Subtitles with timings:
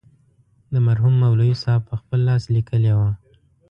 [0.85, 3.09] مرحوم مولوي صاحب پخپل لاس لیکلې وه.